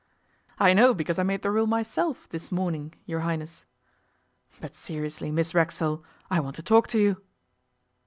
[0.57, 3.65] 'I know because I made the rule myself this morning, your Highness.'
[4.59, 7.21] 'But seriously, Miss Racksole, I want to talk to you.